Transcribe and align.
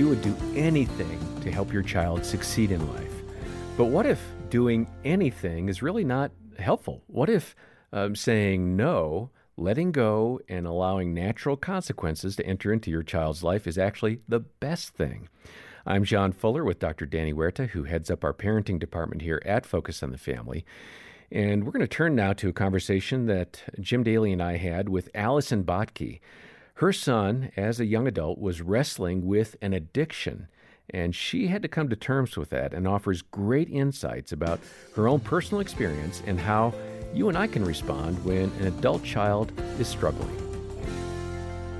you 0.00 0.08
would 0.08 0.22
do 0.22 0.34
anything 0.56 1.20
to 1.42 1.52
help 1.52 1.70
your 1.70 1.82
child 1.82 2.24
succeed 2.24 2.72
in 2.72 2.90
life. 2.94 3.12
But 3.76 3.88
what 3.88 4.06
if 4.06 4.18
doing 4.48 4.88
anything 5.04 5.68
is 5.68 5.82
really 5.82 6.04
not 6.04 6.30
helpful? 6.58 7.02
What 7.06 7.28
if 7.28 7.54
um, 7.92 8.16
saying 8.16 8.78
no, 8.78 9.28
letting 9.58 9.92
go, 9.92 10.40
and 10.48 10.66
allowing 10.66 11.12
natural 11.12 11.58
consequences 11.58 12.34
to 12.36 12.46
enter 12.46 12.72
into 12.72 12.90
your 12.90 13.02
child's 13.02 13.42
life 13.42 13.66
is 13.66 13.76
actually 13.76 14.20
the 14.26 14.40
best 14.40 14.94
thing? 14.94 15.28
I'm 15.84 16.04
John 16.04 16.32
Fuller 16.32 16.64
with 16.64 16.78
Dr. 16.78 17.04
Danny 17.04 17.34
Huerta, 17.34 17.68
who 17.68 17.84
heads 17.84 18.10
up 18.10 18.24
our 18.24 18.32
parenting 18.32 18.78
department 18.78 19.20
here 19.20 19.42
at 19.44 19.66
Focus 19.66 20.02
on 20.02 20.12
the 20.12 20.18
Family. 20.18 20.64
And 21.30 21.64
we're 21.64 21.72
going 21.72 21.80
to 21.82 21.86
turn 21.86 22.14
now 22.14 22.32
to 22.32 22.48
a 22.48 22.54
conversation 22.54 23.26
that 23.26 23.64
Jim 23.78 24.02
Daly 24.02 24.32
and 24.32 24.42
I 24.42 24.56
had 24.56 24.88
with 24.88 25.10
Allison 25.14 25.62
Bottke. 25.62 26.20
Her 26.80 26.94
son, 26.94 27.52
as 27.58 27.78
a 27.78 27.84
young 27.84 28.08
adult, 28.08 28.38
was 28.38 28.62
wrestling 28.62 29.26
with 29.26 29.54
an 29.60 29.74
addiction, 29.74 30.48
and 30.88 31.14
she 31.14 31.48
had 31.48 31.60
to 31.60 31.68
come 31.68 31.90
to 31.90 31.94
terms 31.94 32.38
with 32.38 32.48
that 32.48 32.72
and 32.72 32.88
offers 32.88 33.20
great 33.20 33.68
insights 33.68 34.32
about 34.32 34.60
her 34.96 35.06
own 35.06 35.20
personal 35.20 35.60
experience 35.60 36.22
and 36.26 36.40
how 36.40 36.72
you 37.12 37.28
and 37.28 37.36
I 37.36 37.48
can 37.48 37.66
respond 37.66 38.24
when 38.24 38.50
an 38.60 38.68
adult 38.68 39.04
child 39.04 39.52
is 39.78 39.88
struggling. 39.88 40.34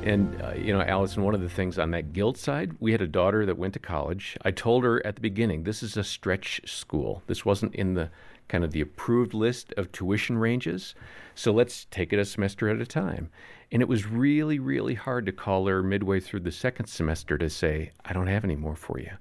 And, 0.03 0.39
uh, 0.43 0.53
you 0.53 0.75
know, 0.75 0.83
Allison, 0.83 1.23
one 1.23 1.35
of 1.35 1.41
the 1.41 1.49
things 1.49 1.79
on 1.79 1.93
that 1.93 2.13
guilt 2.13 2.37
side, 2.37 2.73
we 2.79 2.93
had 2.93 3.01
a 3.01 3.09
daughter 3.09 3.47
that 3.47 3.57
went 3.57 3.73
to 3.73 3.81
college. 3.81 4.37
I 4.43 4.51
told 4.51 4.85
her 4.85 5.01
at 5.07 5.15
the 5.15 5.23
beginning, 5.23 5.63
this 5.63 5.83
is 5.83 5.97
a 5.97 6.05
stretch 6.05 6.61
school. 6.67 7.23
This 7.27 7.43
wasn't 7.47 7.75
in 7.75 7.95
the 7.95 8.11
kind 8.51 8.65
of 8.65 8.73
the 8.73 8.81
approved 8.81 9.33
list 9.33 9.73
of 9.77 9.93
tuition 9.93 10.37
ranges. 10.37 10.95
So 11.37 11.53
let's 11.53 11.87
take 11.91 12.13
it 12.13 12.19
a 12.19 12.25
semester 12.25 12.69
at 12.69 12.81
a 12.81 12.87
time. 12.87 13.31
And 13.73 13.81
it 13.81 13.89
was 13.89 14.07
really, 14.07 14.59
really 14.59 14.95
hard 14.95 15.25
to 15.27 15.33
call 15.33 15.67
her 15.69 15.83
midway 15.83 16.19
through 16.19 16.41
the 16.41 16.51
second 16.51 16.87
semester 16.87 17.39
to 17.39 17.49
say, 17.49 17.93
I 18.05 18.13
don't 18.13 18.27
have 18.27 18.43
any 18.45 18.57
more 18.57 18.75
for 18.75 18.99
you. 18.99 19.13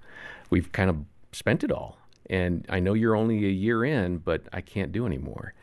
We've 0.49 0.71
kind 0.71 0.89
of 0.89 0.97
spent 1.31 1.63
it 1.63 1.71
all. 1.71 1.99
And 2.29 2.65
I 2.69 2.79
know 2.79 2.95
you're 2.95 3.15
only 3.15 3.45
a 3.45 3.49
year 3.49 3.85
in, 3.85 4.17
but 4.17 4.41
I 4.51 4.61
can't 4.61 4.91
do 4.91 5.05
any 5.05 5.19
more. 5.19 5.53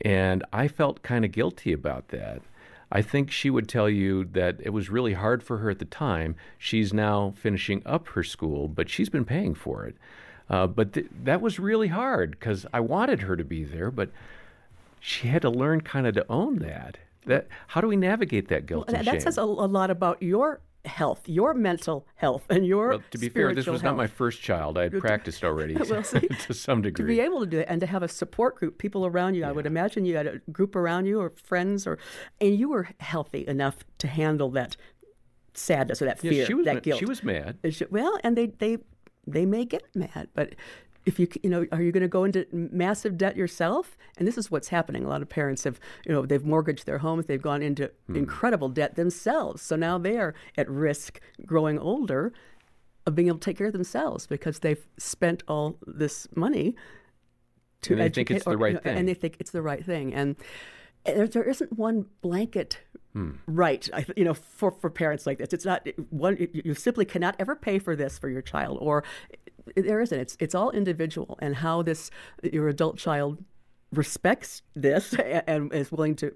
And 0.00 0.44
I 0.52 0.66
felt 0.66 1.02
kind 1.02 1.24
of 1.24 1.30
guilty 1.30 1.72
about 1.72 2.08
that. 2.08 2.42
I 2.90 3.02
think 3.02 3.30
she 3.30 3.50
would 3.50 3.68
tell 3.68 3.88
you 3.88 4.24
that 4.32 4.56
it 4.60 4.70
was 4.70 4.90
really 4.90 5.12
hard 5.12 5.42
for 5.42 5.58
her 5.58 5.70
at 5.70 5.78
the 5.78 5.84
time. 5.84 6.34
She's 6.56 6.92
now 6.92 7.34
finishing 7.36 7.82
up 7.86 8.08
her 8.08 8.24
school, 8.24 8.66
but 8.66 8.88
she's 8.88 9.08
been 9.08 9.24
paying 9.24 9.54
for 9.54 9.84
it. 9.84 9.96
Uh, 10.50 10.66
but 10.66 10.92
th- 10.94 11.06
that 11.24 11.40
was 11.40 11.58
really 11.58 11.88
hard 11.88 12.32
because 12.32 12.64
I 12.72 12.80
wanted 12.80 13.20
her 13.20 13.36
to 13.36 13.44
be 13.44 13.64
there, 13.64 13.90
but 13.90 14.10
she 15.00 15.28
had 15.28 15.42
to 15.42 15.50
learn 15.50 15.82
kind 15.82 16.06
of 16.06 16.14
to 16.14 16.26
own 16.28 16.56
that. 16.60 16.98
That 17.26 17.48
how 17.68 17.80
do 17.80 17.88
we 17.88 17.96
navigate 17.96 18.48
that 18.48 18.66
guilt? 18.66 18.88
Well, 18.88 19.02
that 19.02 19.10
shame? 19.10 19.20
says 19.20 19.36
a, 19.36 19.42
a 19.42 19.44
lot 19.44 19.90
about 19.90 20.22
your 20.22 20.60
health, 20.84 21.28
your 21.28 21.52
mental 21.52 22.06
health, 22.16 22.46
and 22.48 22.66
your. 22.66 22.88
Well, 22.88 23.02
to 23.10 23.18
be 23.18 23.28
fair, 23.28 23.54
this 23.54 23.66
was 23.66 23.82
health. 23.82 23.92
not 23.92 23.96
my 23.96 24.06
first 24.06 24.40
child. 24.40 24.78
I 24.78 24.84
had 24.84 24.98
practiced 24.98 25.44
already 25.44 25.74
well, 25.90 26.02
see, 26.04 26.20
to 26.20 26.54
some 26.54 26.82
degree. 26.82 27.04
To 27.04 27.06
be 27.06 27.20
able 27.20 27.40
to 27.40 27.46
do 27.46 27.58
it 27.58 27.66
and 27.68 27.80
to 27.80 27.86
have 27.86 28.02
a 28.02 28.08
support 28.08 28.56
group, 28.56 28.78
people 28.78 29.04
around 29.04 29.34
you, 29.34 29.42
yeah. 29.42 29.50
I 29.50 29.52
would 29.52 29.66
imagine 29.66 30.04
you 30.06 30.16
had 30.16 30.26
a 30.26 30.38
group 30.50 30.74
around 30.74 31.06
you 31.06 31.20
or 31.20 31.30
friends, 31.30 31.86
or 31.86 31.98
and 32.40 32.58
you 32.58 32.70
were 32.70 32.88
healthy 33.00 33.46
enough 33.46 33.76
to 33.98 34.08
handle 34.08 34.50
that 34.52 34.76
sadness 35.54 36.00
or 36.00 36.06
that 36.06 36.20
fear, 36.20 36.32
yeah, 36.32 36.44
she 36.44 36.54
was 36.54 36.64
that 36.64 36.82
guilt. 36.82 36.98
She 36.98 37.04
was 37.04 37.22
mad. 37.22 37.58
She, 37.70 37.84
well, 37.90 38.18
and 38.24 38.36
they 38.36 38.46
they 38.46 38.78
they 39.32 39.46
may 39.46 39.64
get 39.64 39.82
mad, 39.94 40.28
but 40.34 40.54
if 41.06 41.18
you 41.18 41.26
you 41.42 41.48
know 41.48 41.64
are 41.72 41.80
you 41.80 41.90
going 41.92 42.02
to 42.02 42.08
go 42.08 42.24
into 42.24 42.44
massive 42.52 43.16
debt 43.16 43.36
yourself? 43.36 43.96
And 44.18 44.26
this 44.28 44.36
is 44.36 44.50
what's 44.50 44.68
happening. 44.68 45.04
A 45.04 45.08
lot 45.08 45.22
of 45.22 45.28
parents 45.28 45.64
have 45.64 45.80
you 46.04 46.12
know 46.12 46.26
they've 46.26 46.44
mortgaged 46.44 46.84
their 46.86 46.98
homes 46.98 47.26
they've 47.26 47.40
gone 47.40 47.62
into 47.62 47.90
Hmm. 48.08 48.16
incredible 48.16 48.68
debt 48.68 48.96
themselves. 48.96 49.62
So 49.62 49.74
now 49.76 49.96
they 49.98 50.18
are 50.18 50.34
at 50.56 50.68
risk 50.68 51.20
growing 51.46 51.78
older 51.78 52.32
of 53.06 53.14
being 53.14 53.28
able 53.28 53.38
to 53.38 53.44
take 53.44 53.56
care 53.56 53.68
of 53.68 53.72
themselves 53.72 54.26
because 54.26 54.58
they've 54.58 54.86
spent 54.98 55.42
all 55.48 55.78
this 55.86 56.28
money 56.34 56.76
to 57.82 57.92
and 57.94 58.00
they 58.00 58.04
educate 58.06 58.28
think 58.28 58.36
it's 58.38 58.44
the 58.44 58.50
or, 58.50 58.56
right 58.58 58.68
you 58.68 58.74
know, 58.74 58.80
thing. 58.80 58.96
and 58.98 59.08
they 59.08 59.14
think 59.14 59.36
it's 59.40 59.50
the 59.52 59.62
right 59.62 59.84
thing. 59.84 60.12
And 60.12 60.36
there, 61.14 61.28
there 61.28 61.44
isn't 61.44 61.72
one 61.78 62.06
blanket 62.20 62.78
right 63.46 63.88
you 64.16 64.24
know 64.24 64.34
for, 64.34 64.70
for 64.70 64.90
parents 64.90 65.26
like 65.26 65.38
this. 65.38 65.52
It's 65.52 65.64
not 65.64 65.86
one 66.10 66.36
you, 66.52 66.74
simply 66.74 67.04
cannot 67.04 67.36
ever 67.38 67.56
pay 67.56 67.78
for 67.78 67.96
this 67.96 68.18
for 68.18 68.28
your 68.28 68.42
child 68.42 68.78
or 68.80 69.04
there 69.76 70.00
isn't. 70.00 70.18
It's 70.18 70.36
it's 70.40 70.54
all 70.54 70.70
individual 70.70 71.38
and 71.40 71.56
how 71.56 71.82
this 71.82 72.10
your 72.42 72.68
adult 72.68 72.98
child 72.98 73.44
respects 73.92 74.62
this 74.74 75.14
and, 75.14 75.42
and 75.46 75.72
is 75.72 75.90
willing 75.90 76.14
to 76.16 76.32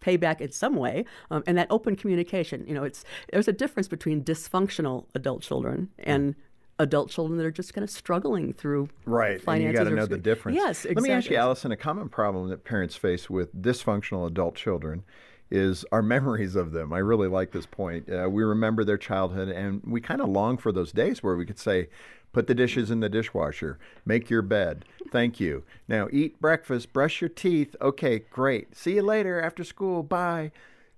pay 0.00 0.16
back 0.16 0.40
in 0.40 0.50
some 0.50 0.74
way 0.74 1.04
um, 1.30 1.44
and 1.46 1.56
that 1.56 1.68
open 1.70 1.94
communication 1.94 2.64
you 2.66 2.74
know 2.74 2.82
it's 2.82 3.04
there's 3.32 3.46
a 3.46 3.52
difference 3.52 3.86
between 3.86 4.24
dysfunctional 4.24 5.06
adult 5.14 5.42
children 5.42 5.88
and 6.00 6.34
adult 6.82 7.10
children 7.10 7.38
that 7.38 7.46
are 7.46 7.50
just 7.50 7.72
kind 7.72 7.84
of 7.84 7.90
struggling 7.90 8.52
through 8.52 8.88
right 9.04 9.40
finances 9.40 9.68
and 9.68 9.72
you 9.72 9.72
got 9.72 9.90
to 9.90 9.94
know 9.94 10.06
the 10.06 10.18
difference 10.18 10.56
yes 10.56 10.84
exactly. 10.84 10.94
let 10.94 11.02
me 11.02 11.10
ask 11.10 11.30
you 11.30 11.36
allison 11.36 11.70
a 11.72 11.76
common 11.76 12.08
problem 12.08 12.48
that 12.48 12.64
parents 12.64 12.96
face 12.96 13.30
with 13.30 13.54
dysfunctional 13.62 14.26
adult 14.26 14.54
children 14.54 15.04
is 15.52 15.84
our 15.92 16.02
memories 16.02 16.56
of 16.56 16.72
them. 16.72 16.92
I 16.92 16.98
really 16.98 17.28
like 17.28 17.52
this 17.52 17.66
point. 17.66 18.10
Uh, 18.10 18.28
we 18.28 18.42
remember 18.42 18.82
their 18.82 18.98
childhood, 18.98 19.48
and 19.48 19.82
we 19.84 20.00
kind 20.00 20.20
of 20.20 20.28
long 20.28 20.56
for 20.56 20.72
those 20.72 20.90
days 20.92 21.22
where 21.22 21.36
we 21.36 21.46
could 21.46 21.58
say, 21.58 21.88
"Put 22.32 22.46
the 22.46 22.54
dishes 22.54 22.90
in 22.90 23.00
the 23.00 23.08
dishwasher, 23.08 23.78
make 24.04 24.30
your 24.30 24.42
bed, 24.42 24.84
thank 25.10 25.38
you. 25.38 25.62
Now 25.86 26.08
eat 26.10 26.40
breakfast, 26.40 26.92
brush 26.92 27.20
your 27.20 27.28
teeth. 27.28 27.76
Okay, 27.80 28.20
great. 28.30 28.74
See 28.74 28.94
you 28.94 29.02
later 29.02 29.40
after 29.40 29.62
school. 29.62 30.02
Bye." 30.02 30.50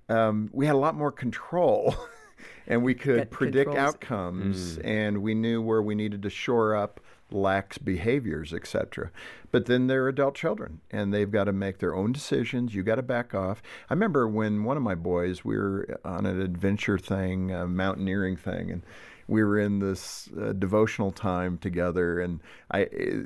Um, 0.06 0.50
we 0.52 0.66
had 0.66 0.74
a 0.74 0.78
lot 0.78 0.94
more 0.94 1.12
control. 1.12 1.96
and 2.66 2.82
we 2.82 2.94
could 2.94 3.16
Get 3.16 3.30
predict 3.30 3.70
controls. 3.70 3.94
outcomes, 3.94 4.78
mm. 4.78 4.84
and 4.84 5.22
we 5.22 5.34
knew 5.34 5.60
where 5.62 5.82
we 5.82 5.94
needed 5.94 6.22
to 6.22 6.30
shore 6.30 6.74
up 6.74 7.00
lax 7.30 7.78
behaviors, 7.78 8.52
etc. 8.52 9.10
But 9.50 9.66
then 9.66 9.86
they're 9.86 10.08
adult 10.08 10.34
children 10.34 10.80
and 10.90 11.12
they've 11.12 11.30
got 11.30 11.44
to 11.44 11.52
make 11.52 11.78
their 11.78 11.94
own 11.94 12.12
decisions. 12.12 12.74
You 12.74 12.82
got 12.82 12.96
to 12.96 13.02
back 13.02 13.34
off. 13.34 13.62
I 13.90 13.94
remember 13.94 14.28
when 14.28 14.64
one 14.64 14.76
of 14.76 14.82
my 14.82 14.94
boys, 14.94 15.44
we 15.44 15.56
were 15.56 15.98
on 16.04 16.26
an 16.26 16.40
adventure 16.40 16.98
thing, 16.98 17.50
a 17.50 17.66
mountaineering 17.66 18.36
thing, 18.36 18.70
and 18.70 18.82
we 19.26 19.42
were 19.42 19.58
in 19.58 19.78
this 19.78 20.28
uh, 20.40 20.52
devotional 20.52 21.10
time 21.10 21.58
together 21.58 22.20
and 22.20 22.40
I 22.70 22.82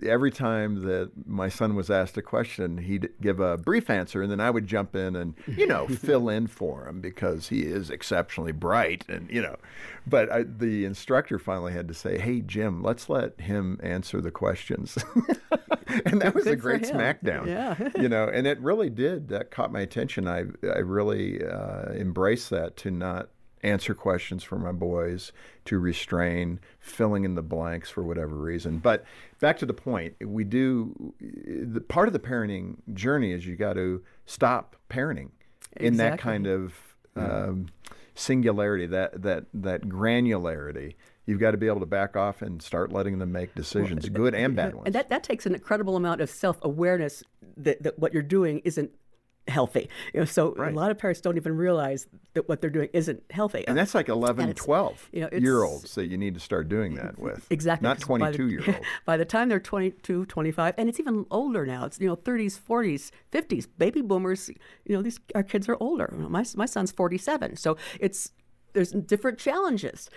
every 0.06 0.30
time 0.30 0.82
that 0.82 1.10
my 1.26 1.48
son 1.48 1.74
was 1.74 1.90
asked 1.90 2.16
a 2.16 2.22
question 2.22 2.78
he'd 2.78 3.10
give 3.20 3.40
a 3.40 3.56
brief 3.56 3.90
answer 3.90 4.22
and 4.22 4.30
then 4.30 4.40
I 4.40 4.50
would 4.50 4.66
jump 4.66 4.94
in 4.94 5.16
and 5.16 5.34
you 5.46 5.66
know 5.66 5.86
fill 5.88 6.28
in 6.28 6.46
for 6.46 6.86
him 6.88 7.00
because 7.00 7.48
he 7.48 7.62
is 7.62 7.90
exceptionally 7.90 8.52
bright 8.52 9.04
and 9.08 9.28
you 9.30 9.42
know. 9.42 9.56
But 10.06 10.32
I, 10.32 10.42
the 10.44 10.84
instructor 10.84 11.38
finally 11.38 11.72
had 11.72 11.88
to 11.88 11.94
say 11.94 12.18
hey 12.18 12.40
Jim 12.40 12.82
let's 12.82 13.08
let 13.08 13.40
him 13.40 13.78
answer 13.82 14.20
the 14.20 14.30
questions. 14.30 14.98
And 16.04 16.20
that 16.20 16.34
was 16.34 16.44
Good 16.44 16.52
a 16.52 16.56
great 16.56 16.82
smackdown 16.82 17.46
Yeah. 17.46 17.88
you 18.00 18.08
know 18.14 18.28
and 18.28 18.46
it 18.46 18.60
really 18.60 18.90
did 18.90 19.28
that 19.28 19.50
caught 19.50 19.72
my 19.72 19.80
attention. 19.80 20.28
I 20.28 20.44
I 20.62 20.78
really 20.80 21.42
uh, 21.44 21.92
embraced 21.92 22.50
that 22.50 22.76
to 22.78 22.90
not 22.90 23.30
answer 23.62 23.94
questions 23.94 24.42
for 24.42 24.58
my 24.58 24.72
boys, 24.72 25.32
to 25.66 25.78
restrain, 25.78 26.60
filling 26.80 27.24
in 27.24 27.34
the 27.34 27.42
blanks 27.42 27.90
for 27.90 28.02
whatever 28.02 28.36
reason. 28.36 28.78
But 28.78 29.04
back 29.40 29.58
to 29.58 29.66
the 29.66 29.74
point, 29.74 30.14
we 30.24 30.44
do 30.44 31.14
the 31.20 31.80
part 31.80 32.08
of 32.08 32.12
the 32.12 32.18
parenting 32.18 32.76
journey 32.94 33.32
is 33.32 33.46
you 33.46 33.56
got 33.56 33.74
to 33.74 34.02
stop 34.26 34.76
parenting 34.90 35.30
in 35.76 35.96
that 35.96 36.18
kind 36.18 36.46
of 36.46 36.74
um, 37.16 37.68
singularity, 38.14 38.86
that 38.86 39.22
that 39.22 39.44
that 39.54 39.82
granularity. 39.82 40.94
You've 41.26 41.40
got 41.40 41.50
to 41.50 41.58
be 41.58 41.66
able 41.66 41.80
to 41.80 41.86
back 41.86 42.16
off 42.16 42.40
and 42.40 42.62
start 42.62 42.90
letting 42.90 43.18
them 43.18 43.32
make 43.32 43.54
decisions, 43.54 44.08
good 44.08 44.34
and 44.34 44.56
bad 44.56 44.74
ones. 44.74 44.86
And 44.86 44.94
that, 44.94 45.10
that 45.10 45.22
takes 45.22 45.44
an 45.44 45.54
incredible 45.54 45.94
amount 45.94 46.22
of 46.22 46.30
self 46.30 46.56
awareness 46.62 47.22
that, 47.58 47.82
that 47.82 47.98
what 47.98 48.14
you're 48.14 48.22
doing 48.22 48.60
isn't 48.64 48.92
healthy. 49.48 49.88
You 50.14 50.20
know, 50.20 50.26
so 50.26 50.54
Right. 50.54 50.72
a 50.72 50.76
lot 50.76 50.90
of 50.90 50.98
parents 50.98 51.20
don't 51.20 51.36
even 51.36 51.56
realize 51.56 52.06
that 52.34 52.48
what 52.48 52.60
they're 52.60 52.70
doing 52.70 52.88
isn't 52.92 53.22
healthy. 53.30 53.64
and 53.66 53.76
that's 53.76 53.94
like 53.94 54.08
11, 54.08 54.48
And 54.48 54.56
12 54.56 55.08
you 55.12 55.20
know, 55.22 55.28
year 55.32 55.62
olds 55.62 55.94
that 55.94 56.06
you 56.06 56.16
need 56.16 56.34
to 56.34 56.40
start 56.40 56.68
doing 56.68 56.94
that 56.96 57.18
with. 57.18 57.46
Exactly. 57.50 57.86
Not 57.88 57.96
'cause 58.00 58.06
by 58.18 58.30
the- 58.30 58.36
22 58.36 58.48
year 58.48 58.62
olds. 58.66 58.86
By 59.04 59.16
the 59.16 59.24
time 59.24 59.48
they're 59.48 59.58
22, 59.60 60.26
25, 60.26 60.74
and 60.78 60.88
it's 60.88 61.00
even 61.00 61.26
older 61.30 61.64
now. 61.66 61.84
It's, 61.86 61.98
you 62.00 62.06
know, 62.08 62.16
30s, 62.16 62.58
40s, 62.58 63.10
50s. 63.32 63.66
Baby 63.78 64.02
boomers, 64.02 64.48
you 64.48 64.94
know, 64.96 65.02
these 65.02 65.18
our 65.34 65.42
kids 65.42 65.68
are 65.68 65.76
older. 65.80 66.12
My, 66.16 66.44
my 66.56 66.66
son's 66.66 66.92
47. 66.92 67.56
So 67.56 67.76
it's 68.00 68.32
there's 68.72 68.92
different 68.92 69.38
challenges 69.38 70.10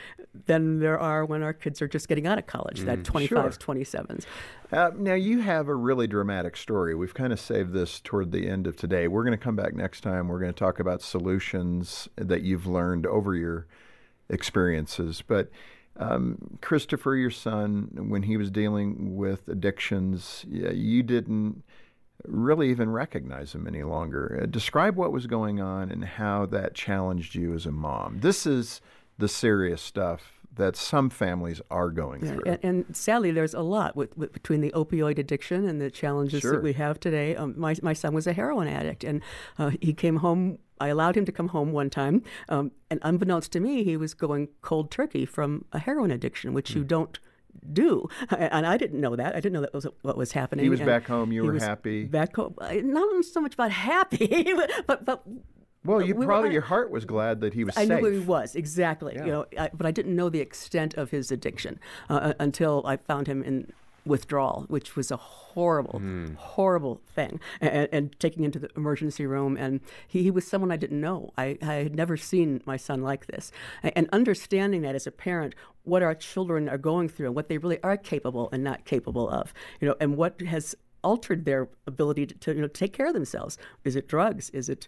than 0.46 0.80
there 0.80 1.00
are 1.00 1.26
when 1.26 1.42
our 1.44 1.54
kids 1.54 1.82
are 1.82 1.88
just 1.88 2.08
getting 2.08 2.28
out 2.28 2.38
of 2.38 2.48
college, 2.48 2.82
that 2.82 3.04
25s, 3.04 3.58
27s. 3.58 4.26
Uh, 4.72 4.92
now, 4.98 5.14
you 5.14 5.40
have 5.40 5.68
a 5.68 5.76
really 5.76 6.08
dramatic 6.08 6.56
story. 6.56 6.96
We've 6.96 7.14
kind 7.14 7.34
of 7.34 7.40
saved 7.40 7.74
this 7.74 8.00
toward 8.00 8.32
the 8.32 8.48
end 8.48 8.68
of 8.68 8.76
today. 8.76 9.08
We're 9.08 9.24
going 9.24 9.38
to 9.38 9.44
come 9.44 9.56
back 9.56 9.74
next 9.74 10.02
time. 10.02 10.28
We're 10.28 10.40
going 10.40 10.54
to 10.54 10.60
talk 10.60 10.80
about 10.80 11.02
solutions 11.02 12.08
that 12.16 12.42
you've 12.42 12.68
learned 12.68 13.06
over 13.06 13.36
your 13.36 13.68
experiences. 14.30 15.24
But 15.26 15.50
um, 15.98 16.58
Christopher, 16.62 17.16
your 17.16 17.32
son, 17.32 17.90
when 18.10 18.24
he 18.24 18.38
was 18.38 18.50
dealing 18.50 19.16
with 19.16 19.48
addictions, 19.48 20.46
yeah, 20.48 20.72
you 20.72 21.04
didn't 21.04 21.64
really 22.26 22.70
even 22.70 22.90
recognize 22.90 23.54
him 23.56 23.68
any 23.68 23.84
longer. 23.84 24.40
Uh, 24.42 24.46
describe 24.46 24.96
what 24.96 25.12
was 25.12 25.28
going 25.28 25.60
on 25.62 25.92
and 25.92 26.04
how 26.06 26.46
that 26.48 26.74
challenged 26.74 27.36
you 27.36 27.54
as 27.54 27.66
a 27.66 27.72
mom. 27.72 28.20
This 28.22 28.46
is 28.46 28.82
the 29.18 29.28
serious 29.28 29.82
stuff 29.82 30.40
that 30.54 30.76
some 30.76 31.10
families 31.10 31.62
are 31.72 31.90
going 31.90 32.20
through. 32.20 32.44
and, 32.46 32.60
and 32.62 32.96
sadly, 32.96 33.32
there's 33.32 33.54
a 33.54 33.62
lot 33.62 33.96
with, 33.96 34.16
with, 34.18 34.34
between 34.34 34.60
the 34.60 34.72
opioid 34.72 35.18
addiction 35.18 35.66
and 35.68 35.80
the 35.80 35.90
challenges 35.90 36.42
Sure. 36.42 36.54
that 36.54 36.64
we 36.64 36.74
have 36.74 37.00
today. 37.00 37.36
Um, 37.38 37.54
my, 37.58 37.76
my 37.82 37.94
son 37.94 38.14
was 38.14 38.28
a 38.28 38.34
heroin 38.34 38.68
addict, 38.68 39.04
and 39.06 39.22
uh, 39.58 39.72
he 39.80 39.94
came 39.94 40.18
home. 40.18 40.60
I 40.82 40.88
allowed 40.90 41.16
him 41.16 41.24
to 41.26 41.32
come 41.32 41.50
home 41.50 41.72
one 41.72 41.90
time, 41.90 42.24
um, 42.50 42.72
and 42.90 43.00
unbeknownst 43.04 43.52
to 43.54 43.60
me, 43.62 43.84
he 43.86 43.96
was 43.96 44.14
going 44.14 44.50
cold 44.62 44.92
turkey 44.92 45.26
from 45.26 45.64
a 45.72 45.80
heroin 45.80 46.12
addiction, 46.12 46.54
which 46.54 46.74
Hmm. 46.74 46.80
you 46.80 46.84
don't 46.84 47.20
do. 47.74 48.08
And 48.30 48.66
I 48.66 48.78
didn't 48.78 49.00
know 49.00 49.16
that. 49.16 49.36
I 49.36 49.40
didn't 49.40 49.54
know 49.54 49.62
that 49.62 49.74
was 49.74 49.88
what 50.02 50.18
was 50.18 50.32
happening. 50.32 50.64
He 50.64 50.70
was 50.70 50.80
And 50.80 50.88
back 50.88 51.08
home, 51.08 51.32
you 51.32 51.44
were 51.44 51.60
happy. 51.60 52.06
Back 52.06 52.36
home, 52.36 52.56
not 52.60 53.26
so 53.26 53.42
much 53.42 53.54
about 53.54 53.72
happy, 53.72 54.46
but 54.88 55.06
but 55.06 55.24
well, 55.84 56.02
you 56.02 56.16
we 56.16 56.26
probably 56.26 56.50
un- 56.50 56.54
your 56.54 56.62
heart 56.62 56.92
was 56.92 57.06
glad 57.06 57.42
that 57.42 57.54
he 57.54 57.64
was 57.64 57.76
I 57.76 57.86
safe. 57.86 58.02
knew 58.02 58.12
he 58.12 58.20
was 58.20 58.56
exactly. 58.56 59.14
Yeah. 59.16 59.26
You 59.26 59.32
know, 59.32 59.46
I, 59.58 59.70
but 59.74 59.86
I 59.86 59.92
didn't 59.92 60.16
know 60.16 60.30
the 60.30 60.40
extent 60.40 60.94
of 60.96 61.10
his 61.10 61.32
addiction 61.32 61.80
uh, 62.10 62.34
until 62.40 62.84
I 62.86 62.98
found 62.98 63.28
him 63.28 63.44
in 63.44 63.72
withdrawal, 64.06 64.66
which 64.68 64.96
was 64.96 65.12
a 65.12 65.18
horrible, 65.18 66.00
Hmm. 66.00 66.34
horrible 66.36 67.02
thing. 67.16 67.40
And, 67.60 67.88
and 67.92 68.20
taking 68.20 68.44
him 68.44 68.52
to 68.52 68.60
the 68.60 68.70
emergency 68.76 69.26
room, 69.26 69.58
and 69.58 69.80
he, 70.08 70.24
he 70.24 70.32
was 70.32 70.46
someone 70.48 70.72
I 70.72 70.78
didn't 70.78 71.02
know. 71.02 71.32
I, 71.38 71.58
I 71.62 71.74
had 71.76 71.96
never 71.96 72.18
seen 72.18 72.62
my 72.66 72.78
son 72.78 73.02
like 73.02 73.28
this, 73.28 73.52
and 73.84 74.10
understanding 74.12 74.82
that 74.82 74.96
as 74.96 75.06
a 75.08 75.12
parent, 75.12 75.54
what 75.84 76.04
our 76.04 76.16
children 76.16 76.70
are 76.70 76.78
going 76.78 77.10
through 77.10 77.28
and 77.28 77.36
what 77.36 77.50
they 77.50 77.58
really 77.58 77.82
are 77.84 77.98
capable 77.98 78.50
and 78.52 78.64
not 78.64 78.86
capable 78.86 79.30
of, 79.30 79.54
you 79.80 79.88
know, 79.88 79.96
and 80.00 80.16
what 80.18 80.42
has 80.42 80.76
altered 81.04 81.46
their 81.46 81.68
ability 81.88 82.28
to, 82.28 82.36
to 82.36 82.54
you 82.54 82.62
know 82.62 82.68
take 82.68 82.94
care 82.94 83.08
of 83.08 83.14
themselves. 83.14 83.58
Is 83.84 83.96
it 83.96 84.08
drugs? 84.08 84.50
Is 84.52 84.70
it 84.70 84.88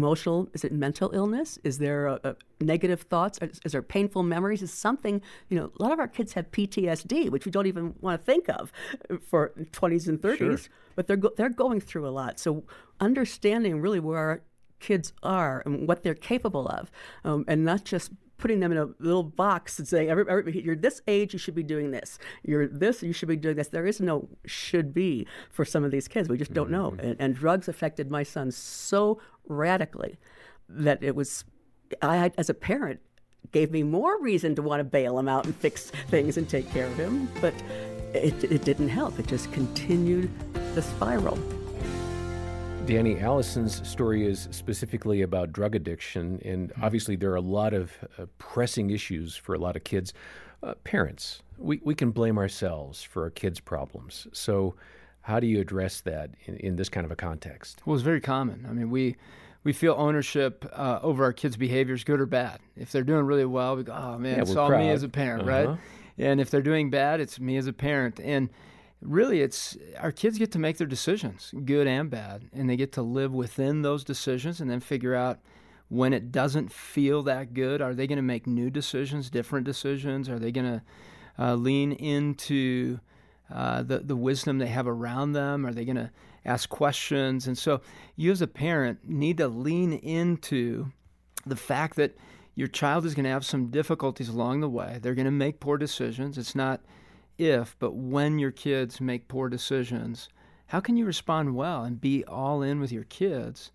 emotional 0.00 0.38
is 0.56 0.62
it 0.66 0.72
mental 0.86 1.08
illness? 1.20 1.48
Is 1.68 1.74
there 1.84 2.00
a, 2.14 2.16
a 2.30 2.32
negative 2.72 3.00
thoughts? 3.12 3.34
Is, 3.42 3.60
is 3.66 3.72
there 3.74 3.82
painful 3.96 4.22
memories? 4.34 4.60
Is 4.66 4.72
something 4.88 5.14
you 5.50 5.56
know 5.58 5.66
a 5.78 5.80
lot 5.84 5.92
of 5.94 5.98
our 6.04 6.10
kids 6.18 6.30
have 6.36 6.46
ptsd 6.56 7.14
which 7.34 7.44
we 7.46 7.50
don't 7.56 7.68
even 7.72 7.86
want 8.04 8.14
to 8.20 8.24
think 8.32 8.44
of 8.58 8.62
for 9.30 9.42
20s 9.80 10.04
and 10.10 10.18
30s 10.26 10.38
Sure. 10.38 10.58
but 10.96 11.02
they're 11.06 11.22
go- 11.24 11.34
they're 11.36 11.56
going 11.64 11.80
through 11.88 12.06
a 12.12 12.14
lot. 12.20 12.32
So 12.44 12.50
understanding 13.08 13.72
really 13.86 14.00
where 14.06 14.18
our 14.18 14.36
kids 14.88 15.12
are 15.22 15.62
and 15.64 15.74
what 15.88 15.98
they're 16.02 16.22
capable 16.32 16.66
of 16.78 16.90
um, 17.28 17.44
and 17.50 17.58
not 17.70 17.82
just 17.92 18.10
putting 18.38 18.60
them 18.60 18.72
in 18.72 18.78
a 18.78 18.88
little 18.98 19.22
box 19.22 19.78
and 19.78 19.88
saying 19.88 20.10
every, 20.10 20.24
every, 20.28 20.62
you're 20.62 20.76
this 20.76 21.00
age 21.08 21.32
you 21.32 21.38
should 21.38 21.54
be 21.54 21.62
doing 21.62 21.90
this. 21.90 22.18
You're 22.42 22.66
this 22.66 23.02
you 23.02 23.12
should 23.12 23.28
be 23.28 23.36
doing 23.36 23.56
this. 23.56 23.68
There 23.68 23.86
is 23.86 24.00
no 24.00 24.28
should 24.44 24.92
be 24.92 25.26
for 25.50 25.64
some 25.64 25.84
of 25.84 25.90
these 25.90 26.08
kids. 26.08 26.28
We 26.28 26.38
just 26.38 26.52
don't 26.52 26.70
know. 26.70 26.92
Mm-hmm. 26.92 27.06
And, 27.06 27.16
and 27.20 27.34
drugs 27.34 27.68
affected 27.68 28.10
my 28.10 28.22
son 28.22 28.50
so 28.50 29.20
radically 29.48 30.18
that 30.68 31.02
it 31.02 31.14
was 31.14 31.44
i 32.02 32.32
as 32.36 32.50
a 32.50 32.54
parent 32.54 32.98
gave 33.52 33.70
me 33.70 33.84
more 33.84 34.20
reason 34.20 34.56
to 34.56 34.62
want 34.62 34.80
to 34.80 34.84
bail 34.84 35.16
him 35.16 35.28
out 35.28 35.44
and 35.44 35.54
fix 35.54 35.92
things 36.08 36.36
and 36.36 36.48
take 36.48 36.68
care 36.72 36.88
of 36.88 36.96
him 36.96 37.28
but 37.40 37.54
it, 38.16 38.44
it 38.44 38.64
didn't 38.64 38.88
help. 38.88 39.18
It 39.18 39.26
just 39.26 39.52
continued 39.52 40.30
the 40.74 40.82
spiral 40.82 41.38
Danny 42.86 43.18
Allison's 43.18 43.86
story 43.88 44.24
is 44.24 44.46
specifically 44.52 45.22
about 45.22 45.52
drug 45.52 45.74
addiction, 45.74 46.40
and 46.44 46.72
obviously 46.80 47.16
there 47.16 47.32
are 47.32 47.36
a 47.36 47.40
lot 47.40 47.74
of 47.74 47.92
uh, 48.16 48.26
pressing 48.38 48.90
issues 48.90 49.34
for 49.36 49.54
a 49.54 49.58
lot 49.58 49.74
of 49.74 49.82
kids. 49.82 50.14
Uh, 50.62 50.74
parents, 50.84 51.42
we, 51.58 51.80
we 51.82 51.96
can 51.96 52.12
blame 52.12 52.38
ourselves 52.38 53.02
for 53.02 53.24
our 53.24 53.30
kids' 53.30 53.58
problems. 53.58 54.28
So, 54.32 54.76
how 55.22 55.40
do 55.40 55.48
you 55.48 55.60
address 55.60 56.00
that 56.02 56.30
in, 56.44 56.56
in 56.58 56.76
this 56.76 56.88
kind 56.88 57.04
of 57.04 57.10
a 57.10 57.16
context? 57.16 57.82
Well, 57.84 57.96
it's 57.96 58.04
very 58.04 58.20
common. 58.20 58.64
I 58.68 58.72
mean, 58.72 58.90
we 58.90 59.16
we 59.64 59.72
feel 59.72 59.96
ownership 59.98 60.64
uh, 60.72 61.00
over 61.02 61.24
our 61.24 61.32
kids' 61.32 61.56
behaviors, 61.56 62.04
good 62.04 62.20
or 62.20 62.26
bad. 62.26 62.60
If 62.76 62.92
they're 62.92 63.02
doing 63.02 63.26
really 63.26 63.44
well, 63.46 63.74
we 63.74 63.82
go, 63.82 63.94
"Oh 63.94 64.16
man, 64.16 64.36
Yeah, 64.36 64.42
it's 64.42 64.54
all 64.54 64.70
me 64.70 64.90
as 64.90 65.02
a 65.02 65.08
parent, 65.08 65.42
Uh-huh. 65.42 65.70
right?" 65.70 65.78
And 66.18 66.40
if 66.40 66.50
they're 66.50 66.62
doing 66.62 66.90
bad, 66.90 67.20
it's 67.20 67.40
me 67.40 67.56
as 67.56 67.66
a 67.66 67.72
parent. 67.72 68.20
And 68.20 68.48
really, 69.00 69.40
it's 69.40 69.76
our 69.98 70.12
kids 70.12 70.38
get 70.38 70.52
to 70.52 70.58
make 70.58 70.78
their 70.78 70.86
decisions, 70.86 71.52
good 71.64 71.86
and 71.86 72.10
bad, 72.10 72.48
and 72.52 72.68
they 72.68 72.76
get 72.76 72.92
to 72.92 73.02
live 73.02 73.32
within 73.32 73.82
those 73.82 74.04
decisions, 74.04 74.60
and 74.60 74.70
then 74.70 74.80
figure 74.80 75.14
out 75.14 75.38
when 75.88 76.12
it 76.12 76.32
doesn't 76.32 76.72
feel 76.72 77.22
that 77.24 77.54
good. 77.54 77.80
Are 77.80 77.94
they 77.94 78.06
going 78.06 78.16
to 78.16 78.22
make 78.22 78.46
new 78.46 78.70
decisions, 78.70 79.30
different 79.30 79.66
decisions? 79.66 80.28
Are 80.28 80.38
they 80.38 80.52
going 80.52 80.80
to 80.80 80.82
uh, 81.38 81.54
lean 81.54 81.92
into 81.92 82.98
uh, 83.52 83.82
the 83.82 84.00
the 84.00 84.16
wisdom 84.16 84.58
they 84.58 84.66
have 84.66 84.88
around 84.88 85.32
them? 85.32 85.66
Are 85.66 85.72
they 85.72 85.84
going 85.84 85.96
to 85.96 86.10
ask 86.44 86.68
questions? 86.68 87.46
And 87.46 87.56
so, 87.56 87.80
you 88.16 88.32
as 88.32 88.42
a 88.42 88.46
parent 88.46 89.08
need 89.08 89.38
to 89.38 89.48
lean 89.48 89.92
into 89.92 90.90
the 91.44 91.56
fact 91.56 91.96
that 91.96 92.16
your 92.54 92.68
child 92.68 93.04
is 93.04 93.14
going 93.14 93.24
to 93.24 93.30
have 93.30 93.44
some 93.44 93.68
difficulties 93.68 94.28
along 94.28 94.60
the 94.60 94.68
way. 94.68 94.98
They're 95.00 95.14
going 95.14 95.26
to 95.26 95.30
make 95.30 95.60
poor 95.60 95.76
decisions. 95.76 96.38
It's 96.38 96.54
not 96.54 96.80
if, 97.38 97.76
but 97.78 97.94
when 97.94 98.38
your 98.38 98.50
kids 98.50 99.00
make 99.00 99.28
poor 99.28 99.48
decisions, 99.48 100.28
how 100.66 100.80
can 100.80 100.96
you 100.96 101.04
respond 101.04 101.54
well 101.54 101.84
and 101.84 102.00
be 102.00 102.24
all 102.24 102.62
in 102.62 102.80
with 102.80 102.92
your 102.92 103.04
kids 103.04 103.70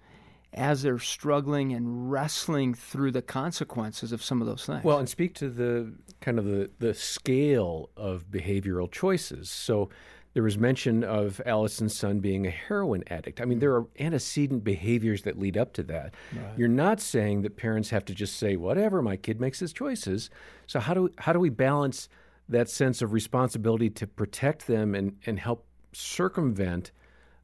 as 0.54 0.82
they're 0.82 1.00
struggling 1.00 1.72
and 1.72 2.12
wrestling 2.12 2.74
through 2.74 3.12
the 3.12 3.22
consequences 3.22 4.12
of 4.12 4.22
some 4.22 4.42
of 4.42 4.48
those 4.48 4.66
things? 4.66 4.84
Well, 4.84 5.00
and 5.00 5.08
speak 5.08 5.34
to 5.36 5.50
the 5.50 5.94
kind 6.20 6.38
of 6.38 6.46
the, 6.46 6.70
the 6.80 6.94
scale 6.94 7.90
of 7.96 8.26
behavioral 8.30 8.92
choices. 8.92 9.50
So 9.50 9.90
there 10.34 10.44
was 10.44 10.58
mention 10.58 11.04
of 11.04 11.42
Allison's 11.46 11.96
son 11.96 12.20
being 12.20 12.48
a 12.48 12.50
heroin 12.50 13.04
addict. 13.08 13.42
I 13.42 13.46
mean, 13.46 13.58
hmm. 13.58 13.62
there 13.62 13.76
are 13.76 13.86
antecedent 14.00 14.64
behaviors 14.64 15.24
that 15.24 15.38
lead 15.38 15.58
up 15.58 15.74
to 15.74 15.84
that. 15.84 16.14
You're 16.58 16.68
not 16.68 17.00
saying 17.00 17.42
that 17.42 17.58
parents 17.58 17.90
have 17.90 18.06
to 18.06 18.14
just 18.14 18.38
say, 18.38 18.56
whatever, 18.56 19.02
my 19.02 19.18
kid 19.18 19.42
makes 19.42 19.60
his 19.60 19.74
choices. 19.74 20.30
So 20.68 20.80
how 20.80 20.94
do 20.94 21.10
how 21.18 21.34
do 21.34 21.40
we 21.40 21.50
balance 21.50 22.08
that 22.52 22.70
sense 22.70 23.02
of 23.02 23.14
responsibility 23.14 23.90
to 23.90 24.08
protect 24.08 24.68
them 24.68 24.94
and, 24.94 25.18
and 25.26 25.40
help 25.40 25.66
circumvent 25.94 26.92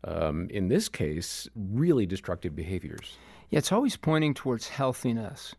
um, 0.03 0.47
in 0.49 0.67
this 0.67 0.89
case, 0.89 1.49
really 1.55 2.05
destructive 2.05 2.55
behaviors. 2.55 3.17
Yeah, 3.49 3.59
it's 3.59 3.71
always 3.71 3.97
pointing 3.97 4.33
towards 4.33 4.67
healthiness. 4.67 5.55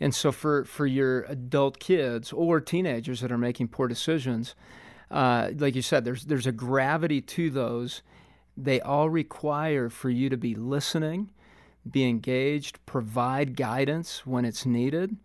And 0.00 0.14
so 0.14 0.32
for, 0.32 0.64
for 0.64 0.86
your 0.86 1.22
adult 1.22 1.78
kids 1.78 2.32
or 2.32 2.60
teenagers 2.60 3.20
that 3.20 3.32
are 3.32 3.38
making 3.38 3.68
poor 3.68 3.88
decisions, 3.88 4.54
uh, 5.10 5.50
like 5.56 5.74
you 5.74 5.82
said, 5.82 6.04
there's 6.04 6.24
there's 6.24 6.46
a 6.46 6.52
gravity 6.52 7.20
to 7.20 7.50
those. 7.50 8.02
They 8.56 8.80
all 8.80 9.10
require 9.10 9.90
for 9.90 10.08
you 10.08 10.28
to 10.30 10.36
be 10.36 10.54
listening, 10.54 11.30
be 11.90 12.08
engaged, 12.08 12.78
provide 12.86 13.56
guidance 13.56 14.24
when 14.24 14.44
it's 14.44 14.64
needed, 14.64 15.16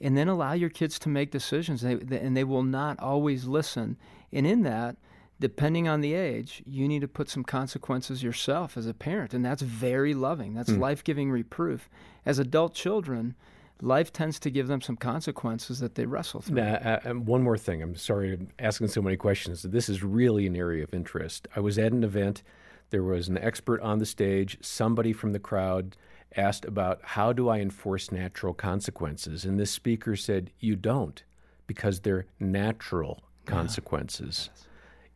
and 0.00 0.16
then 0.16 0.28
allow 0.28 0.52
your 0.52 0.70
kids 0.70 0.98
to 1.00 1.08
make 1.08 1.30
decisions. 1.30 1.82
They, 1.82 1.94
they, 1.94 2.18
and 2.18 2.36
they 2.36 2.44
will 2.44 2.62
not 2.62 2.98
always 3.00 3.46
listen. 3.46 3.96
And 4.32 4.46
in 4.46 4.62
that, 4.62 4.96
depending 5.40 5.88
on 5.88 6.00
the 6.00 6.14
age, 6.14 6.62
you 6.66 6.88
need 6.88 7.00
to 7.00 7.08
put 7.08 7.28
some 7.28 7.44
consequences 7.44 8.22
yourself 8.22 8.76
as 8.76 8.86
a 8.86 8.94
parent. 8.94 9.34
And 9.34 9.44
that's 9.44 9.62
very 9.62 10.14
loving. 10.14 10.54
That's 10.54 10.70
life 10.70 11.04
giving 11.04 11.30
reproof. 11.30 11.88
As 12.26 12.38
adult 12.38 12.74
children, 12.74 13.34
life 13.80 14.12
tends 14.12 14.38
to 14.40 14.50
give 14.50 14.66
them 14.66 14.80
some 14.80 14.96
consequences 14.96 15.80
that 15.80 15.94
they 15.94 16.06
wrestle 16.06 16.40
through. 16.40 16.56
Now, 16.56 16.74
uh, 16.74 17.14
one 17.14 17.42
more 17.42 17.58
thing. 17.58 17.82
I'm 17.82 17.96
sorry 17.96 18.34
I'm 18.34 18.48
asking 18.58 18.88
so 18.88 19.02
many 19.02 19.16
questions. 19.16 19.62
This 19.62 19.88
is 19.88 20.02
really 20.02 20.46
an 20.46 20.56
area 20.56 20.82
of 20.82 20.92
interest. 20.94 21.46
I 21.54 21.60
was 21.60 21.78
at 21.78 21.92
an 21.92 22.04
event. 22.04 22.42
There 22.90 23.02
was 23.02 23.28
an 23.28 23.38
expert 23.38 23.80
on 23.80 23.98
the 23.98 24.06
stage. 24.06 24.58
Somebody 24.60 25.12
from 25.12 25.32
the 25.32 25.38
crowd 25.38 25.96
asked 26.36 26.64
about 26.64 27.00
how 27.02 27.32
do 27.32 27.48
I 27.48 27.58
enforce 27.58 28.12
natural 28.12 28.54
consequences, 28.54 29.44
and 29.44 29.58
this 29.58 29.70
speaker 29.70 30.16
said, 30.16 30.50
"You 30.58 30.76
don't, 30.76 31.22
because 31.66 32.00
they're 32.00 32.26
natural 32.38 33.22
consequences." 33.46 34.50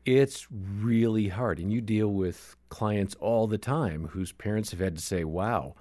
It's 0.05 0.49
really 0.51 1.29
hard, 1.29 1.59
and 1.59 1.73
you 1.73 1.81
deal 1.81 2.09
with 2.09 2.57
clients 2.69 3.15
all 3.17 3.47
the 3.47 3.59
time 3.59 4.09
whose 4.09 4.33
parents 4.33 4.71
have 4.73 4.81
had 4.81 4.97
to 4.97 5.03
say, 5.03 5.23
"Wow, 5.25 5.75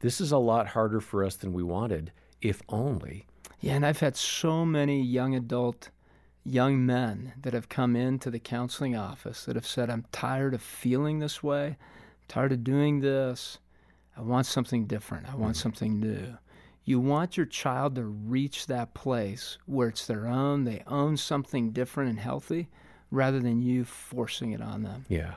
this 0.00 0.20
is 0.20 0.32
a 0.32 0.38
lot 0.38 0.68
harder 0.68 1.00
for 1.00 1.24
us 1.24 1.36
than 1.36 1.52
we 1.52 1.62
wanted." 1.62 2.12
If 2.40 2.62
only. 2.68 3.26
Yeah, 3.60 3.74
and 3.74 3.84
I've 3.84 4.00
had 4.00 4.16
so 4.16 4.64
many 4.64 5.02
young 5.02 5.34
adult, 5.34 5.90
young 6.42 6.86
men 6.86 7.34
that 7.42 7.52
have 7.52 7.68
come 7.68 7.94
into 7.94 8.30
the 8.30 8.38
counseling 8.38 8.96
office 8.96 9.44
that 9.44 9.56
have 9.56 9.66
said, 9.66 9.90
I'm 9.90 10.06
tired 10.10 10.54
of 10.54 10.62
feeling 10.62 11.18
this 11.18 11.42
way, 11.42 11.76
tired 12.26 12.52
of 12.52 12.64
doing 12.64 13.00
this. 13.00 13.58
I 14.20 14.22
want 14.22 14.44
something 14.44 14.84
different. 14.84 15.26
I 15.32 15.34
want 15.34 15.56
something 15.56 15.98
new. 15.98 16.36
You 16.84 17.00
want 17.00 17.38
your 17.38 17.46
child 17.46 17.94
to 17.94 18.04
reach 18.04 18.66
that 18.66 18.92
place 18.92 19.56
where 19.64 19.88
it's 19.88 20.06
their 20.06 20.26
own, 20.26 20.64
they 20.64 20.82
own 20.86 21.16
something 21.16 21.70
different 21.70 22.10
and 22.10 22.20
healthy, 22.20 22.68
rather 23.10 23.40
than 23.40 23.62
you 23.62 23.86
forcing 23.86 24.52
it 24.52 24.60
on 24.60 24.82
them. 24.82 25.06
Yeah. 25.08 25.36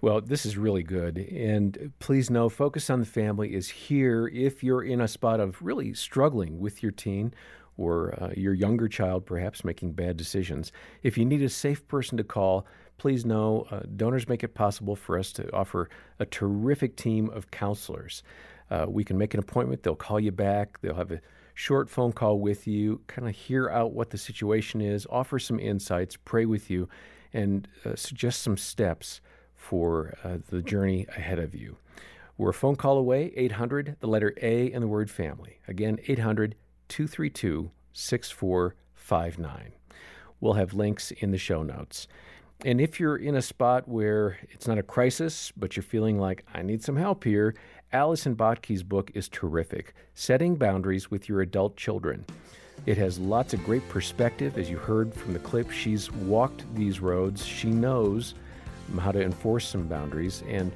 Well, 0.00 0.20
this 0.20 0.46
is 0.46 0.56
really 0.56 0.84
good. 0.84 1.18
And 1.18 1.92
please 1.98 2.30
know 2.30 2.48
Focus 2.48 2.90
on 2.90 3.00
the 3.00 3.06
Family 3.06 3.54
is 3.54 3.68
here 3.68 4.28
if 4.28 4.62
you're 4.62 4.84
in 4.84 5.00
a 5.00 5.08
spot 5.08 5.40
of 5.40 5.60
really 5.60 5.92
struggling 5.92 6.60
with 6.60 6.80
your 6.80 6.92
teen 6.92 7.34
or 7.76 8.14
uh, 8.22 8.30
your 8.36 8.54
younger 8.54 8.86
child, 8.86 9.26
perhaps 9.26 9.64
making 9.64 9.94
bad 9.94 10.16
decisions. 10.16 10.70
If 11.02 11.18
you 11.18 11.24
need 11.24 11.42
a 11.42 11.48
safe 11.48 11.88
person 11.88 12.18
to 12.18 12.24
call, 12.24 12.66
please 13.02 13.26
know 13.26 13.66
uh, 13.72 13.80
donors 13.96 14.28
make 14.28 14.44
it 14.44 14.54
possible 14.54 14.94
for 14.94 15.18
us 15.18 15.32
to 15.32 15.52
offer 15.52 15.90
a 16.20 16.24
terrific 16.24 16.94
team 16.94 17.28
of 17.30 17.50
counselors. 17.50 18.22
Uh, 18.70 18.86
we 18.88 19.02
can 19.02 19.18
make 19.18 19.34
an 19.34 19.40
appointment, 19.40 19.82
they'll 19.82 19.96
call 19.96 20.20
you 20.20 20.30
back, 20.30 20.80
they'll 20.80 20.94
have 20.94 21.10
a 21.10 21.20
short 21.54 21.90
phone 21.90 22.12
call 22.12 22.38
with 22.38 22.68
you, 22.68 23.00
kind 23.08 23.28
of 23.28 23.34
hear 23.34 23.68
out 23.68 23.92
what 23.92 24.10
the 24.10 24.16
situation 24.16 24.80
is, 24.80 25.04
offer 25.10 25.40
some 25.40 25.58
insights, 25.58 26.16
pray 26.16 26.46
with 26.46 26.70
you, 26.70 26.88
and 27.32 27.66
uh, 27.84 27.96
suggest 27.96 28.40
some 28.40 28.56
steps 28.56 29.20
for 29.56 30.16
uh, 30.22 30.36
the 30.50 30.62
journey 30.62 31.04
ahead 31.16 31.40
of 31.40 31.56
you. 31.56 31.78
We're 32.38 32.50
a 32.50 32.54
phone 32.54 32.76
call 32.76 32.98
away, 32.98 33.32
800, 33.34 33.96
the 33.98 34.06
letter 34.06 34.32
A, 34.40 34.70
and 34.70 34.80
the 34.80 34.86
word 34.86 35.10
family. 35.10 35.58
Again, 35.66 35.98
800 36.06 36.54
232 36.86 37.72
6459. 37.92 39.72
We'll 40.38 40.52
have 40.52 40.72
links 40.72 41.10
in 41.10 41.32
the 41.32 41.38
show 41.38 41.64
notes. 41.64 42.06
And 42.64 42.80
if 42.80 43.00
you're 43.00 43.16
in 43.16 43.34
a 43.34 43.42
spot 43.42 43.88
where 43.88 44.38
it's 44.50 44.68
not 44.68 44.78
a 44.78 44.84
crisis, 44.84 45.52
but 45.56 45.74
you're 45.74 45.82
feeling 45.82 46.20
like, 46.20 46.44
I 46.54 46.62
need 46.62 46.82
some 46.84 46.94
help 46.94 47.24
here, 47.24 47.56
Allison 47.92 48.36
Bottke's 48.36 48.84
book 48.84 49.10
is 49.14 49.28
terrific 49.28 49.94
Setting 50.14 50.54
Boundaries 50.54 51.10
with 51.10 51.28
Your 51.28 51.40
Adult 51.40 51.76
Children. 51.76 52.24
It 52.86 52.96
has 52.98 53.18
lots 53.18 53.52
of 53.52 53.64
great 53.64 53.86
perspective. 53.88 54.56
As 54.56 54.70
you 54.70 54.76
heard 54.76 55.12
from 55.12 55.32
the 55.32 55.40
clip, 55.40 55.72
she's 55.72 56.12
walked 56.12 56.64
these 56.74 57.00
roads. 57.00 57.44
She 57.44 57.68
knows 57.68 58.34
how 58.98 59.10
to 59.10 59.22
enforce 59.22 59.66
some 59.66 59.88
boundaries, 59.88 60.44
and 60.48 60.72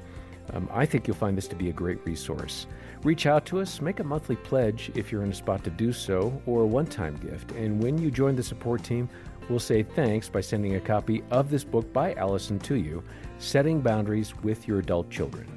um, 0.53 0.69
I 0.71 0.85
think 0.85 1.07
you'll 1.07 1.17
find 1.17 1.37
this 1.37 1.47
to 1.49 1.55
be 1.55 1.69
a 1.69 1.73
great 1.73 2.03
resource. 2.05 2.67
Reach 3.03 3.25
out 3.25 3.45
to 3.47 3.59
us, 3.59 3.81
make 3.81 3.99
a 3.99 4.03
monthly 4.03 4.35
pledge 4.35 4.91
if 4.95 5.11
you're 5.11 5.23
in 5.23 5.31
a 5.31 5.35
spot 5.35 5.63
to 5.63 5.69
do 5.69 5.93
so, 5.93 6.41
or 6.45 6.61
a 6.61 6.65
one 6.67 6.85
time 6.85 7.15
gift. 7.17 7.51
And 7.51 7.81
when 7.81 7.97
you 7.97 8.11
join 8.11 8.35
the 8.35 8.43
support 8.43 8.83
team, 8.83 9.09
we'll 9.49 9.59
say 9.59 9.83
thanks 9.83 10.29
by 10.29 10.41
sending 10.41 10.75
a 10.75 10.79
copy 10.79 11.23
of 11.31 11.49
this 11.49 11.63
book 11.63 11.91
by 11.93 12.13
Allison 12.15 12.59
to 12.59 12.75
you 12.75 13.03
Setting 13.39 13.81
Boundaries 13.81 14.35
with 14.43 14.67
Your 14.67 14.79
Adult 14.79 15.09
Children. 15.09 15.47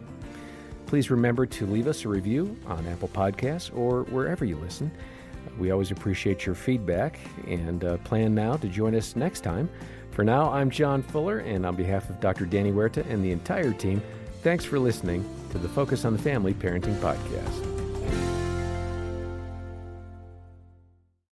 Please 0.87 1.11
remember 1.11 1.47
to 1.47 1.67
leave 1.67 1.87
us 1.87 2.05
a 2.05 2.09
review 2.09 2.57
on 2.67 2.87
Apple 2.87 3.09
Podcasts 3.09 3.75
or 3.77 4.03
wherever 4.05 4.45
you 4.45 4.57
listen. 4.57 4.91
We 5.59 5.71
always 5.71 5.91
appreciate 5.91 6.45
your 6.45 6.55
feedback 6.55 7.19
and 7.47 7.85
uh, 7.85 7.97
plan 7.99 8.35
now 8.35 8.57
to 8.57 8.69
join 8.69 8.95
us 8.95 9.17
next 9.17 9.41
time. 9.41 9.71
For 10.11 10.25
now, 10.25 10.51
I'm 10.51 10.69
John 10.69 11.03
Fuller, 11.03 11.39
and 11.39 11.65
on 11.65 11.77
behalf 11.77 12.11
of 12.11 12.21
Dr. 12.21 12.45
Danny 12.45 12.73
Huerta 12.73 13.09
and 13.09 13.25
the 13.25 13.31
entire 13.31 13.73
team, 13.73 14.03
thanks 14.43 14.65
for 14.65 14.79
listening 14.79 15.25
to 15.51 15.59
the 15.59 15.69
Focus 15.69 16.05
on 16.05 16.13
the 16.13 16.19
Family 16.19 16.55
Parenting 16.55 16.97
Podcast. 16.97 17.70